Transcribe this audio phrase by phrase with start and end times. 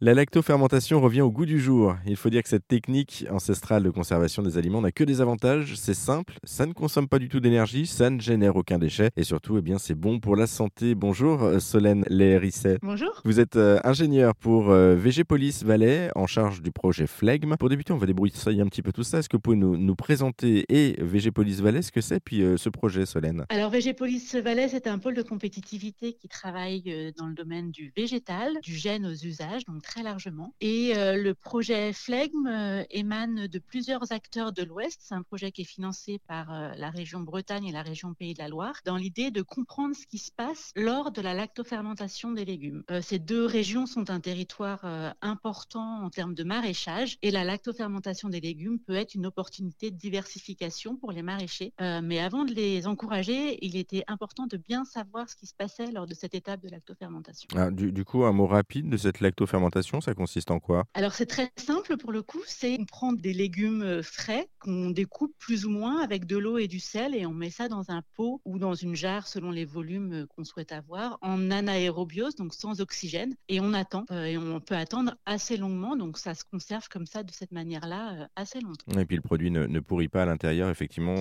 [0.00, 1.96] La lactofermentation revient au goût du jour.
[2.06, 5.74] Il faut dire que cette technique ancestrale de conservation des aliments n'a que des avantages.
[5.74, 9.24] C'est simple, ça ne consomme pas du tout d'énergie, ça ne génère aucun déchet et
[9.24, 10.94] surtout, eh bien, c'est bon pour la santé.
[10.94, 12.78] Bonjour euh, Solène Lérisset.
[12.80, 13.10] Bonjour.
[13.24, 15.24] Vous êtes euh, ingénieur pour euh, VG
[15.64, 17.56] Valais en charge du projet Flegme.
[17.56, 19.18] Pour débuter, on va débrouiller un petit peu tout ça.
[19.18, 23.04] Est-ce que vous pouvez nous, présenter et VG Valais ce que c'est puis ce projet
[23.04, 23.46] Solène?
[23.48, 23.96] Alors VG
[24.44, 29.04] Valais, c'est un pôle de compétitivité qui travaille dans le domaine du végétal, du gène
[29.04, 30.54] aux usages, donc très largement.
[30.60, 35.00] Et euh, le projet Flegme euh, émane de plusieurs acteurs de l'Ouest.
[35.02, 38.34] C'est un projet qui est financé par euh, la région Bretagne et la région Pays
[38.34, 42.32] de la Loire, dans l'idée de comprendre ce qui se passe lors de la lactofermentation
[42.32, 42.84] des légumes.
[43.00, 44.84] ces deux régions sont un territoire
[45.22, 49.96] important en termes de maraîchage et la lactofermentation des légumes peut être une opportunité de
[49.96, 51.72] diversification pour les maraîchers.
[52.02, 55.90] mais avant de les encourager, il était important de bien savoir ce qui se passait
[55.90, 57.48] lors de cette étape de lactofermentation.
[57.56, 59.77] Ah, du coup, un mot rapide de cette lactofermentation?
[59.82, 60.84] Ça consiste en quoi?
[60.94, 64.90] Alors c'est très simple pour le coup, c'est on prend des légumes euh, frais qu'on
[64.90, 67.90] découpe plus ou moins avec de l'eau et du sel et on met ça dans
[67.90, 72.34] un pot ou dans une jarre selon les volumes euh, qu'on souhaite avoir en anaérobiose,
[72.34, 76.34] donc sans oxygène et on attend euh, et on peut attendre assez longuement donc ça
[76.34, 78.98] se conserve comme ça de cette manière-là assez longtemps.
[78.98, 81.16] Et puis le produit ne, pourrit pas à l'intérieur, effectivement,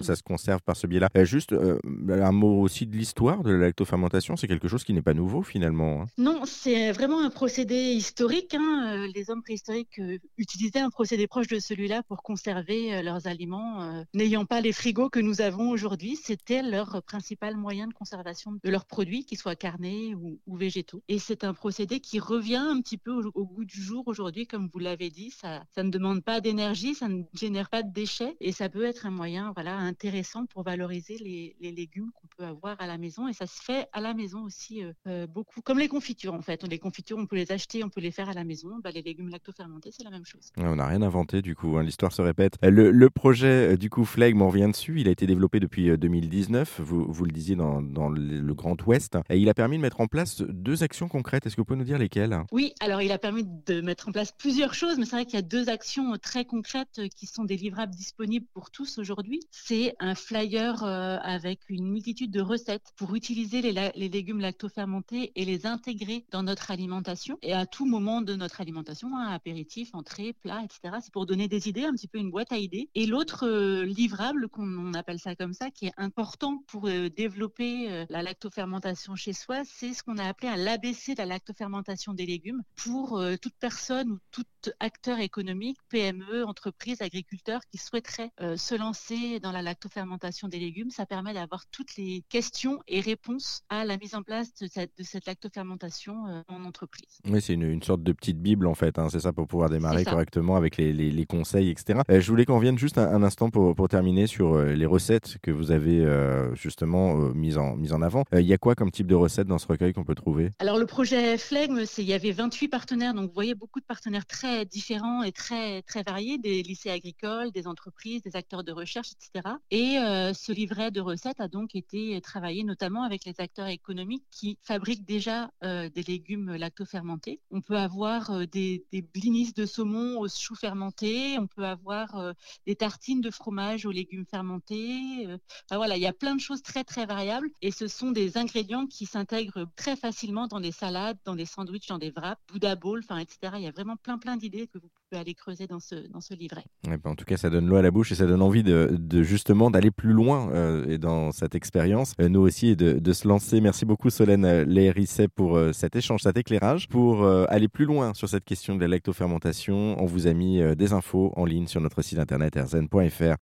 [0.00, 1.08] ça se conserve par ce biais-là.
[1.24, 5.14] juste un mot aussi de l'histoire de la lactofermentation, c'est quelque chose qui n'est pas
[5.14, 6.02] nouveau finalement.
[6.02, 6.06] Hein?
[6.18, 8.52] Non, c'est vraiment un processus procédé historique.
[8.52, 13.00] Hein, euh, les hommes préhistoriques euh, utilisaient un procédé proche de celui-là pour conserver euh,
[13.00, 14.04] leurs aliments.
[14.12, 18.70] N'ayant pas les frigos que nous avons aujourd'hui, c'était leur principal moyen de conservation de
[18.70, 21.02] leurs produits, qu'ils soient carnés ou, végétaux.
[21.08, 24.68] Et c'est un procédé qui revient un petit peu au, goût du jour aujourd'hui, comme
[24.70, 25.30] vous l'avez dit.
[25.30, 29.06] Ça, ne demande pas d'énergie, ça ne génère pas de déchets et ça peut être
[29.06, 33.28] un moyen voilà, intéressant pour valoriser les, les légumes qu'on peut avoir à la maison.
[33.28, 34.82] Et ça se fait à la maison aussi
[35.30, 36.62] beaucoup, comme les confitures en fait.
[36.64, 38.78] Les confitures, on peut les acheter, on peut les faire à la maison.
[38.82, 40.50] Bah, les légumes lactofermentés, c'est la même chose.
[40.56, 42.56] on n'a rien inventé du coup, hein, l'histoire se répète.
[42.64, 45.96] Euh, le, projet euh, du coup Flegme, on revient dessus, il a été développé depuis
[45.96, 49.76] 2019, euh, vous, vous le disiez dans, dans le, Grand Ouest, et il a permis
[49.76, 51.46] de mettre en place deux actions concrètes.
[51.46, 52.36] Est-ce que vous pouvez nous dire lesquelles?
[52.52, 55.34] Oui, alors il a permis de mettre en place plusieurs choses, mais c'est vrai qu'il
[55.34, 59.40] y a deux actions très concrètes qui sont des livrables disponibles pour tous aujourd'hui.
[59.50, 65.44] C'est un flyer avec une multitude de recettes pour utiliser les, les légumes lactofermentés et
[65.44, 70.32] les intégrer dans notre alimentation et à tout moment de notre alimentation, hein, apéritif, entrée,
[70.32, 70.96] plat, etc.
[71.02, 72.88] C'est pour donner des idées, un petit peu une boîte à idées.
[72.94, 77.90] Et l'autre euh, livrable, qu'on appelle ça comme ça, qui est important pour euh, développer
[77.90, 82.14] euh, la lactofermentation chez soi, c'est ce qu'on a appelé un l'ABC de la lactofermentation
[82.14, 84.44] des légumes pour toute personne ou tout
[84.80, 90.90] acteur économique, PME, entreprise, agriculteur qui souhaiterait se lancer dans la lactofermentation des légumes.
[90.90, 94.68] Ça permet d'avoir toutes les questions et réponses à la mise en place de
[95.02, 97.15] cette lactofermentation en entreprise.
[97.28, 100.04] Oui, c'est une, sorte de petite Bible en fait, hein, c'est ça pour pouvoir démarrer
[100.04, 102.00] correctement avec les, conseils, etc.
[102.10, 105.38] Euh, je voulais qu'on revienne juste un, instant pour, pour, terminer sur euh, les recettes
[105.42, 108.24] que vous avez euh, justement mises, en, mise en avant.
[108.32, 110.50] Il y a quoi comme type de recettes dans ce recueil qu'on peut trouver?
[110.58, 114.26] Alors le projet Flegme, il y avait 28 partenaires, donc vous voyez beaucoup de partenaires
[114.26, 119.12] très différents et très, très variés, des lycées agricoles, des entreprises, des acteurs de recherche,
[119.12, 119.54] etc.
[119.70, 119.96] Et
[120.34, 125.06] ce livret de recettes a donc été travaillé notamment avec les acteurs économiques qui fabriquent
[125.06, 127.05] déjà des légumes lactofermentés
[127.50, 128.84] on peut avoir euh, des,
[129.14, 132.32] blinis de saumon aux choux fermentés, on peut avoir euh,
[132.66, 135.26] des tartines de fromage aux légumes fermentés.
[135.26, 135.38] Euh.
[135.70, 138.86] voilà, il y a plein de choses très très variables et ce sont des ingrédients
[138.86, 143.00] qui s'intègrent très facilement dans des salades, dans des sandwichs, dans des wraps, Buddha bowl,
[143.04, 143.54] enfin etc.
[143.56, 146.20] Il y a vraiment plein plein d'idées que vous pouvez aller creuser dans ce dans
[146.20, 146.64] ce livret.
[146.84, 149.22] Ben, en tout cas, ça donne l'eau à la bouche et ça donne envie de,
[149.22, 150.50] justement d'aller plus loin
[150.86, 153.60] et dans cette expérience, nous aussi, et de, se lancer.
[153.60, 156.88] Merci beaucoup Solène Lérisset pour cet échange, cet éclairage.
[156.88, 160.60] Pour euh, aller plus loin sur cette question de la lactofermentation, on vous a mis
[160.60, 163.34] euh, des infos en ligne sur notre site internet erzen.fr.